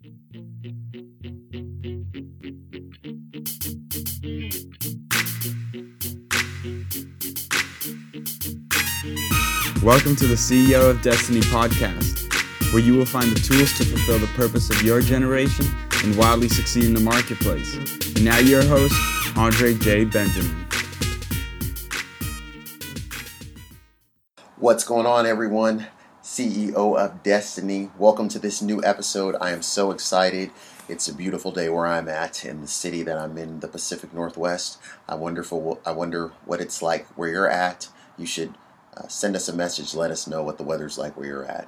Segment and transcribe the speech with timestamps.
[0.00, 0.16] Welcome
[10.16, 14.26] to the CEO of Destiny podcast, where you will find the tools to fulfill the
[14.28, 15.66] purpose of your generation
[16.02, 17.74] and wildly succeed in the marketplace.
[17.74, 18.94] And now, your host,
[19.36, 20.06] Andre J.
[20.06, 20.66] Benjamin.
[24.56, 25.86] What's going on, everyone?
[26.30, 27.90] CEO of Destiny.
[27.98, 29.34] Welcome to this new episode.
[29.40, 30.52] I am so excited.
[30.88, 34.14] It's a beautiful day where I'm at in the city that I'm in, the Pacific
[34.14, 34.78] Northwest.
[35.08, 35.44] I wonder
[35.84, 37.88] I wonder what it's like where you're at.
[38.16, 38.54] You should
[38.96, 39.92] uh, send us a message.
[39.92, 41.66] Let us know what the weather's like where you're at.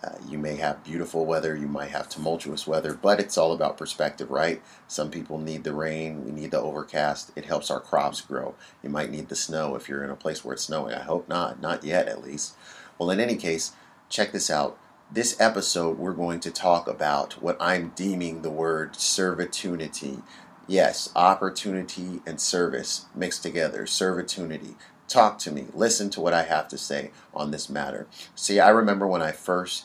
[0.00, 3.76] Uh, you may have beautiful weather, you might have tumultuous weather, but it's all about
[3.76, 4.62] perspective, right?
[4.86, 7.32] Some people need the rain, we need the overcast.
[7.34, 8.54] It helps our crops grow.
[8.80, 10.94] You might need the snow if you're in a place where it's snowing.
[10.94, 12.54] I hope not, not yet at least.
[12.98, 13.72] Well, in any case,
[14.08, 14.78] check this out.
[15.10, 20.18] This episode, we're going to talk about what I'm deeming the word servitunity.
[20.66, 24.76] Yes, opportunity and service mixed together, servitunity.
[25.08, 25.66] Talk to me.
[25.74, 28.06] Listen to what I have to say on this matter.
[28.34, 29.84] See, I remember when I first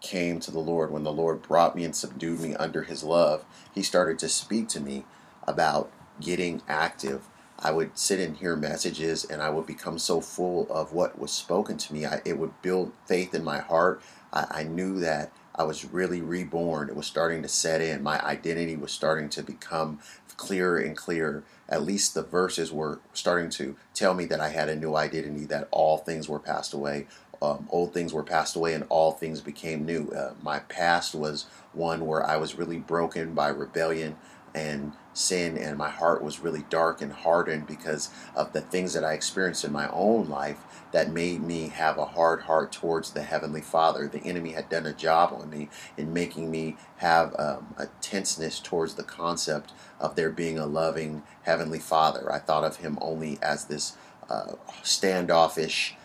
[0.00, 3.44] came to the Lord, when the Lord brought me and subdued me under His love,
[3.74, 5.04] He started to speak to me
[5.46, 7.26] about getting active.
[7.58, 11.30] I would sit and hear messages, and I would become so full of what was
[11.30, 12.06] spoken to me.
[12.06, 14.02] I, it would build faith in my heart.
[14.32, 16.88] I, I knew that I was really reborn.
[16.88, 18.02] It was starting to set in.
[18.02, 20.00] My identity was starting to become
[20.36, 21.44] clearer and clearer.
[21.68, 25.44] At least the verses were starting to tell me that I had a new identity,
[25.46, 27.06] that all things were passed away,
[27.40, 30.08] um, old things were passed away, and all things became new.
[30.10, 34.16] Uh, my past was one where I was really broken by rebellion
[34.54, 39.04] and sin, and my heart was really dark and hardened because of the things that
[39.04, 40.58] I experienced in my own life
[40.92, 44.06] that made me have a hard heart towards the Heavenly Father.
[44.06, 48.60] The enemy had done a job on me in making me have um, a tenseness
[48.60, 52.30] towards the concept of there being a loving Heavenly Father.
[52.32, 53.96] I thought of Him only as this
[54.28, 54.52] uh,
[54.82, 55.96] standoffish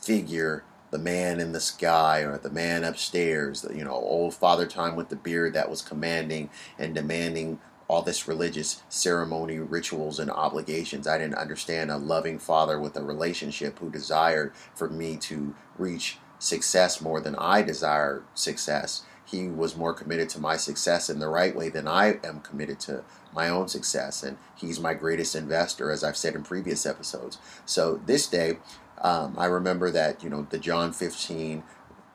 [0.00, 4.96] figure the man in the sky or the man upstairs, you know, old Father Time
[4.96, 7.60] with the beard that was commanding and demanding
[7.90, 11.08] all this religious ceremony, rituals, and obligations.
[11.08, 16.18] I didn't understand a loving father with a relationship who desired for me to reach
[16.38, 19.02] success more than I desire success.
[19.24, 22.78] He was more committed to my success in the right way than I am committed
[22.80, 23.02] to
[23.34, 24.22] my own success.
[24.22, 27.38] And he's my greatest investor, as I've said in previous episodes.
[27.66, 28.58] So this day,
[29.00, 31.64] um, I remember that, you know, the John 15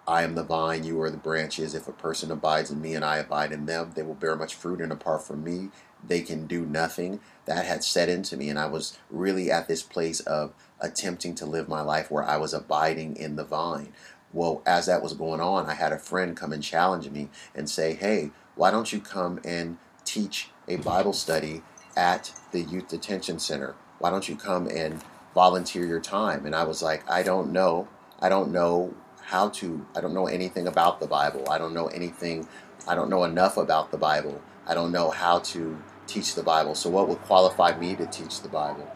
[0.07, 1.73] I am the vine, you are the branches.
[1.73, 4.53] If a person abides in me and I abide in them, they will bear much
[4.53, 5.69] fruit, and apart from me,
[6.07, 7.19] they can do nothing.
[7.45, 11.45] That had set into me, and I was really at this place of attempting to
[11.45, 13.93] live my life where I was abiding in the vine.
[14.31, 17.69] Well, as that was going on, I had a friend come and challenge me and
[17.69, 21.63] say, Hey, why don't you come and teach a Bible study
[21.95, 23.75] at the Youth Detention Center?
[23.99, 26.45] Why don't you come and volunteer your time?
[26.45, 27.87] And I was like, I don't know.
[28.19, 28.93] I don't know
[29.25, 31.49] how to, I don't know anything about the Bible.
[31.49, 32.47] I don't know anything,
[32.87, 34.41] I don't know enough about the Bible.
[34.67, 35.77] I don't know how to
[36.07, 36.75] teach the Bible.
[36.75, 38.89] So, what would qualify me to teach the Bible?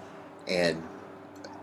[0.48, 0.84] And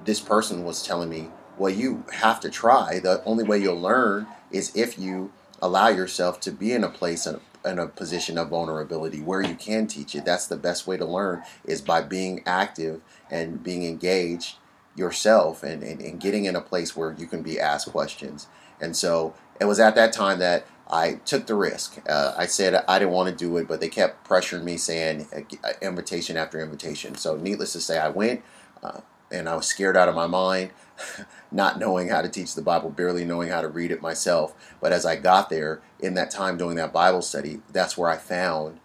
[0.04, 2.99] this person was telling me, well, you have to try.
[2.99, 7.27] The only way you'll learn is if you allow yourself to be in a place
[7.27, 10.25] in a, in a position of vulnerability where you can teach it.
[10.25, 13.00] That's the best way to learn is by being active
[13.31, 14.56] and being engaged
[14.97, 18.49] yourself and, and, and getting in a place where you can be asked questions.
[18.81, 22.01] And so it was at that time that I took the risk.
[22.09, 25.27] Uh, I said I didn't want to do it, but they kept pressuring me, saying
[25.33, 27.17] uh, invitation after invitation.
[27.17, 28.43] So, needless to say, I went,
[28.83, 30.71] uh, and I was scared out of my mind,
[31.51, 34.55] not knowing how to teach the Bible, barely knowing how to read it myself.
[34.81, 38.17] But as I got there, in that time doing that Bible study, that's where I
[38.17, 38.78] found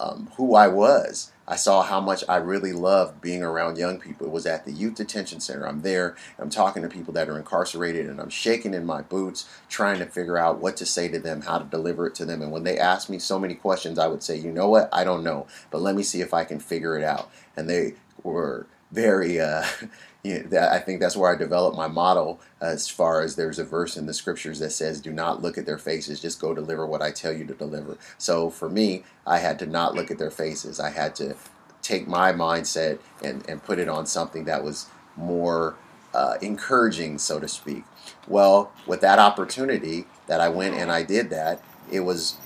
[0.00, 1.30] um, who I was.
[1.46, 4.26] I saw how much I really loved being around young people.
[4.26, 5.66] It was at the youth detention center.
[5.66, 9.48] I'm there, I'm talking to people that are incarcerated, and I'm shaking in my boots,
[9.68, 12.40] trying to figure out what to say to them, how to deliver it to them.
[12.40, 15.04] And when they asked me so many questions, I would say, you know what, I
[15.04, 17.30] don't know, but let me see if I can figure it out.
[17.56, 19.64] And they were very uh,
[20.22, 23.58] you know, that, I think that's where I developed my model as far as there's
[23.58, 26.54] a verse in the scriptures that says, "Do not look at their faces; just go
[26.54, 30.10] deliver what I tell you to deliver." So for me, I had to not look
[30.10, 30.80] at their faces.
[30.80, 31.36] I had to
[31.82, 34.86] take my mindset and and put it on something that was
[35.16, 35.76] more
[36.14, 37.84] uh, encouraging, so to speak.
[38.28, 42.36] Well, with that opportunity that I went and I did that, it was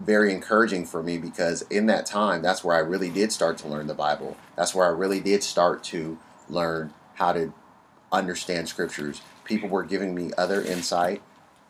[0.00, 3.68] very encouraging for me because in that time, that's where I really did start to
[3.68, 4.36] learn the Bible.
[4.56, 6.18] That's where I really did start to
[6.48, 7.52] learn how to
[8.12, 9.22] understand scriptures.
[9.44, 11.20] People were giving me other insight.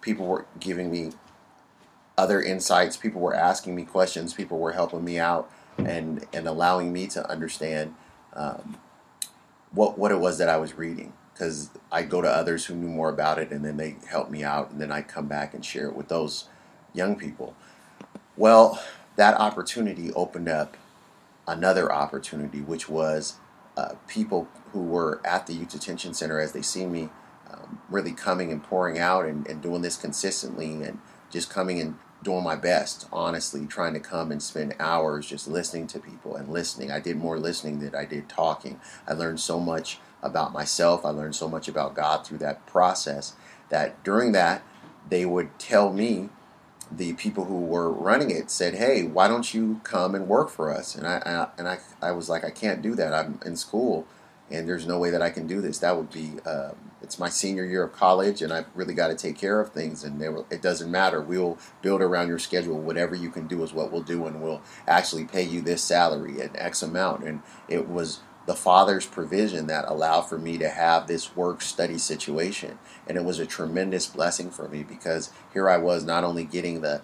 [0.01, 1.13] People were giving me
[2.17, 2.97] other insights.
[2.97, 4.35] People were asking me questions.
[4.35, 7.95] People were helping me out and and allowing me to understand
[8.35, 8.77] um,
[9.73, 11.13] what what it was that I was reading.
[11.33, 14.43] Because I go to others who knew more about it, and then they help me
[14.43, 16.47] out, and then I come back and share it with those
[16.93, 17.55] young people.
[18.39, 18.81] Well,
[19.17, 20.77] that opportunity opened up
[21.49, 23.35] another opportunity, which was
[23.77, 27.09] uh, people who were at the youth detention center as they see me
[27.51, 31.01] um, really coming and pouring out and, and doing this consistently and
[31.31, 35.89] just coming and doing my best, honestly, trying to come and spend hours just listening
[35.89, 36.93] to people and listening.
[36.93, 38.81] I did more listening than I did talking.
[39.09, 41.05] I learned so much about myself.
[41.05, 43.35] I learned so much about God through that process
[43.69, 44.63] that during that,
[45.09, 46.29] they would tell me,
[46.91, 50.71] the people who were running it said, "Hey, why don't you come and work for
[50.73, 53.13] us?" And I, I and I, I was like, "I can't do that.
[53.13, 54.07] I'm in school,
[54.51, 55.79] and there's no way that I can do this.
[55.79, 59.15] That would be um, it's my senior year of college, and I've really got to
[59.15, 60.05] take care of things.
[60.05, 61.21] And were, it doesn't matter.
[61.21, 62.79] We'll build around your schedule.
[62.79, 66.41] Whatever you can do is what we'll do, and we'll actually pay you this salary
[66.41, 67.25] and X amount.
[67.25, 71.99] And it was the Father's provision that allowed for me to have this work study
[71.99, 76.45] situation, and it was a tremendous blessing for me because here I was not only
[76.45, 77.03] getting the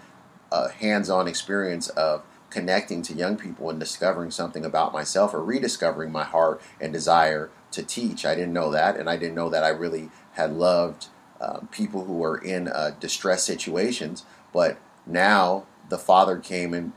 [0.50, 6.10] uh, hands-on experience of connecting to young people and discovering something about myself or rediscovering
[6.10, 8.24] my heart and desire to teach.
[8.24, 11.08] I didn't know that, and I didn't know that I really had loved
[11.42, 14.24] um, people who were in uh, distress situations.
[14.50, 16.94] But now the Father came and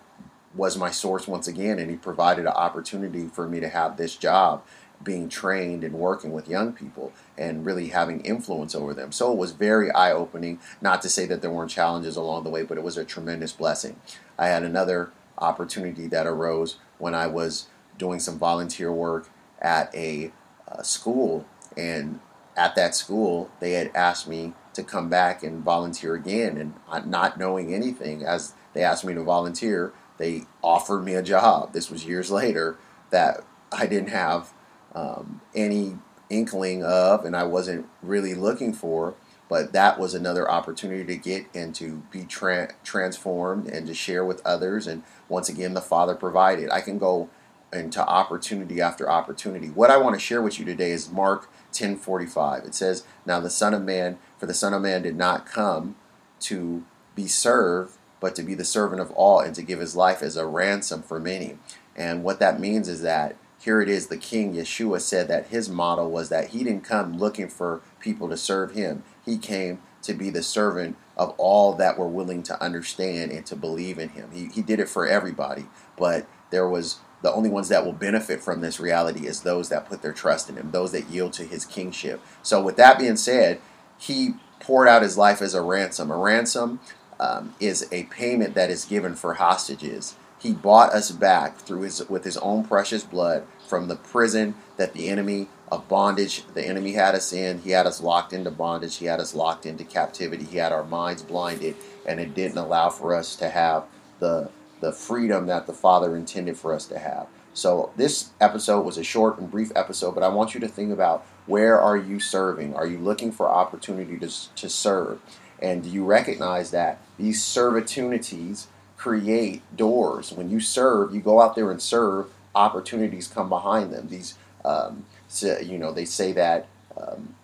[0.57, 4.15] was my source once again, and He provided an opportunity for me to have this
[4.15, 4.63] job
[5.03, 9.11] being trained and working with young people and really having influence over them.
[9.11, 10.59] So it was very eye opening.
[10.81, 13.51] Not to say that there weren't challenges along the way, but it was a tremendous
[13.51, 13.99] blessing.
[14.39, 17.67] I had another opportunity that arose when I was
[17.97, 19.29] doing some volunteer work
[19.61, 20.31] at a
[20.67, 21.45] uh, school,
[21.75, 22.19] and
[22.55, 27.37] at that school, they had asked me to come back and volunteer again, and not
[27.37, 31.73] knowing anything, as they asked me to volunteer, they offered me a job.
[31.73, 32.77] This was years later
[33.09, 33.41] that
[33.71, 34.53] I didn't have
[34.93, 35.97] um, any
[36.29, 39.15] inkling of, and I wasn't really looking for.
[39.49, 44.25] But that was another opportunity to get and to be tra- transformed and to share
[44.25, 44.87] with others.
[44.87, 46.69] And once again, the Father provided.
[46.69, 47.29] I can go
[47.71, 49.67] into opportunity after opportunity.
[49.67, 52.65] What I want to share with you today is Mark 10:45.
[52.65, 55.95] It says, "Now the Son of Man, for the Son of Man did not come
[56.41, 56.83] to
[57.15, 60.35] be served, but to be the servant of all and to give his life as
[60.35, 61.57] a ransom for many."
[61.95, 65.67] And what that means is that here it is the king Yeshua said that his
[65.67, 69.03] model was that he didn't come looking for people to serve him.
[69.25, 73.55] He came to be the servant of all that were willing to understand and to
[73.55, 74.29] believe in him.
[74.31, 75.65] He, he did it for everybody,
[75.97, 79.89] but there was the only ones that will benefit from this reality is those that
[79.89, 82.21] put their trust in him, those that yield to his kingship.
[82.43, 83.59] So, with that being said,
[83.97, 86.11] he poured out his life as a ransom.
[86.11, 86.79] A ransom
[87.19, 90.15] um, is a payment that is given for hostages.
[90.39, 94.93] He bought us back through his with his own precious blood from the prison that
[94.93, 97.59] the enemy of bondage, the enemy had us in.
[97.59, 98.97] He had us locked into bondage.
[98.97, 100.45] He had us locked into captivity.
[100.45, 101.75] He had our minds blinded,
[102.05, 103.85] and it didn't allow for us to have
[104.19, 104.49] the
[104.79, 107.27] the freedom that the Father intended for us to have.
[107.53, 110.93] So this episode was a short and brief episode, but I want you to think
[110.93, 112.75] about where are you serving?
[112.75, 115.19] Are you looking for opportunity to, to serve?
[115.61, 120.31] And do you recognize that these servitunities create doors?
[120.31, 124.07] When you serve, you go out there and serve, opportunities come behind them.
[124.09, 124.35] These,
[124.65, 125.05] um,
[125.41, 127.35] you know, they say that um,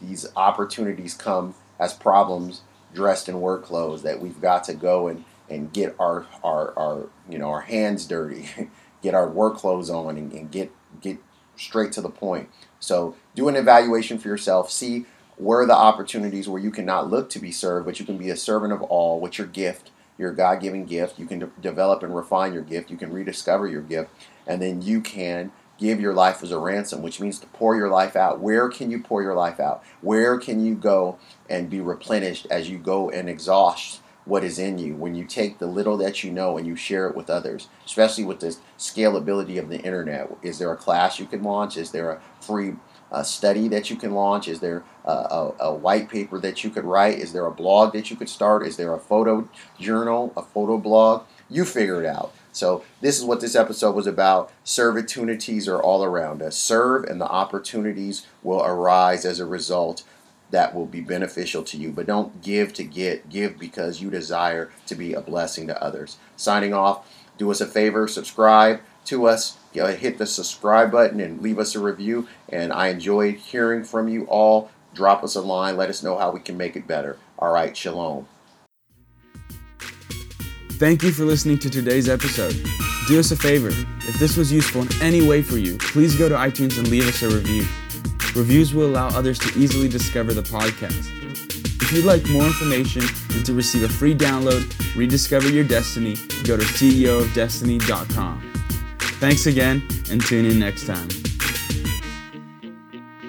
[0.00, 2.62] these opportunities come as problems
[2.94, 7.06] dressed in work clothes, that we've got to go and and get our our, our
[7.28, 8.48] you know our hands dirty,
[9.02, 11.18] get our work clothes on, and, and get get
[11.56, 12.48] straight to the point.
[12.80, 14.70] So do an evaluation for yourself.
[14.70, 18.16] See where are the opportunities where you cannot look to be served, but you can
[18.16, 21.18] be a servant of all with your gift, your God given gift.
[21.18, 22.90] You can de- develop and refine your gift.
[22.90, 24.10] You can rediscover your gift.
[24.46, 27.90] And then you can give your life as a ransom, which means to pour your
[27.90, 28.40] life out.
[28.40, 29.84] Where can you pour your life out?
[30.00, 31.18] Where can you go
[31.50, 35.58] and be replenished as you go and exhaust what is in you when you take
[35.58, 39.58] the little that you know and you share it with others, especially with the scalability
[39.58, 40.30] of the internet.
[40.42, 41.76] Is there a class you can launch?
[41.76, 42.74] Is there a free
[43.10, 44.48] uh, study that you can launch?
[44.48, 47.18] Is there a, a, a, white paper that you could write?
[47.18, 48.66] Is there a blog that you could start?
[48.66, 49.48] Is there a photo
[49.78, 51.24] journal, a photo blog?
[51.48, 52.32] You figure it out.
[52.52, 54.50] So, this is what this episode was about.
[54.64, 56.56] Servitunities are all around us.
[56.56, 60.02] Serve, and the opportunities will arise as a result
[60.50, 61.90] that will be beneficial to you.
[61.90, 66.16] But don't give to get, give because you desire to be a blessing to others.
[66.36, 71.40] Signing off, do us a favor, subscribe to us, Uh, hit the subscribe button, and
[71.40, 72.28] leave us a review.
[72.48, 74.70] And I enjoyed hearing from you all.
[74.94, 77.18] Drop us a line, let us know how we can make it better.
[77.38, 78.26] All right, shalom.
[80.78, 82.54] Thank you for listening to today's episode.
[83.08, 83.68] Do us a favor.
[83.68, 87.06] If this was useful in any way for you, please go to iTunes and leave
[87.06, 87.62] us a review.
[88.34, 91.12] Reviews will allow others to easily discover the podcast.
[91.82, 93.02] If you'd like more information
[93.32, 98.55] and to receive a free download, rediscover your destiny, go to CEOofdestiny.com.
[99.18, 101.25] Thanks again and tune in next time.